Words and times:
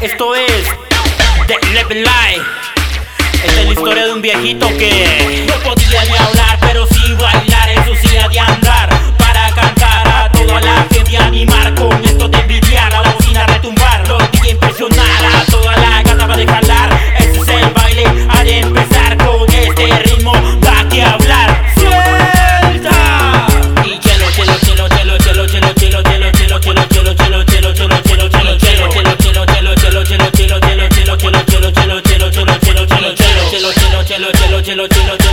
Esto 0.00 0.34
es 0.34 0.68
The 1.46 1.54
Eleven 1.70 2.02
Life. 2.02 2.44
Esta 3.44 3.60
es 3.60 3.66
la 3.66 3.72
historia 3.72 4.06
de 4.06 4.12
un 4.12 4.20
viejito 4.20 4.68
que 4.76 5.46
no 5.46 5.54
podía 5.62 6.04
ni 6.04 6.16
hablar. 6.16 6.45
chilo, 34.66 34.88
chilo. 34.88 35.25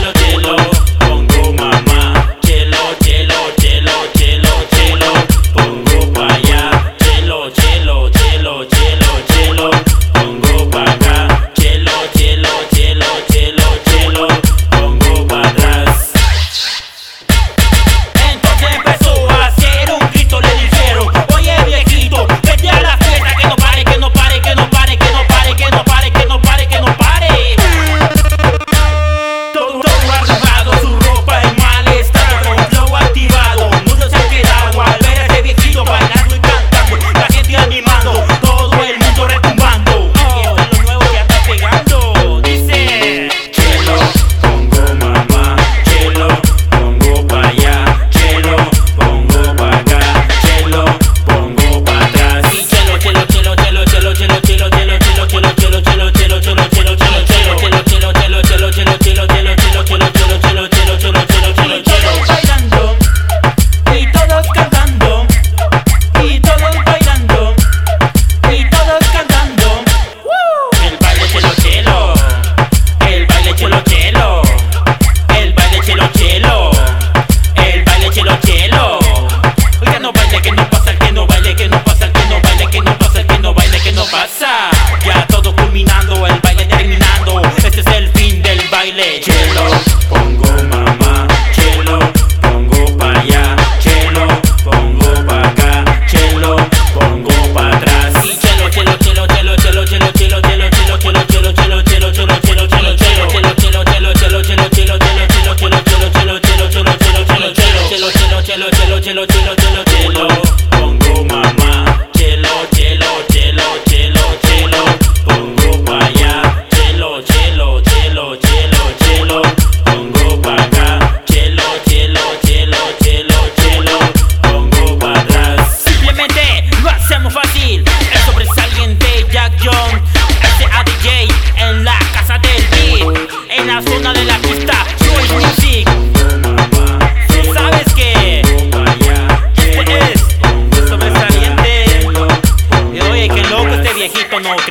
chelo, 109.28 109.56
chelo, 109.56 109.56
chelo, 109.56 109.84
chelo. 109.86 110.28
Pongo 110.72 111.24
mamá, 111.26 112.08
chelo, 112.14 112.50
chelo, 112.74 113.08
chelo, 113.30 113.64
chelo, 113.88 114.22
chelo. 114.42 114.84
Pongo 115.26 115.84
pa' 115.84 116.06
allá, 116.06 116.66
chelo, 116.70 117.22
chelo, 117.22 117.82
chelo, 117.82 118.36
chelo, 118.38 118.82
chelo. 119.00 119.42
Pongo 119.86 120.42
pa' 120.42 120.56
acá, 120.56 121.22
chelo, 121.26 121.64
chelo, 121.88 122.22
chelo, 122.44 122.80
chelo, 123.02 123.40
chelo. 123.58 124.00
Pongo 124.42 125.00
pa' 125.00 125.20
atrás. 125.20 125.84
Simplemente 125.86 126.66
lo 126.82 126.90
hacemos 126.90 127.34
fácil. 127.34 127.84
El 128.12 128.20
sobresaliente 128.26 129.26
Jack 129.32 129.54
John 129.64 130.02
hace 130.42 130.66
a 130.66 130.84
DJ 130.84 131.28
en 131.60 131.84
la 131.86 131.98
casa 132.14 132.38
del 132.40 132.64
beat, 132.72 133.30
en 133.50 133.68
la 133.68 133.82
zona 133.82 134.14
de 134.14 134.26
la. 134.26 134.34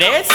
¿Crees? 0.03 0.27